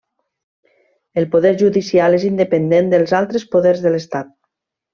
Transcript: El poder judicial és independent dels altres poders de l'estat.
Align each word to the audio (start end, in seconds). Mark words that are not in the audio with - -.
El 1.21 1.27
poder 1.35 1.51
judicial 1.59 2.17
és 2.21 2.25
independent 2.31 2.91
dels 2.95 3.15
altres 3.21 3.47
poders 3.55 3.85
de 3.87 3.93
l'estat. 3.97 4.35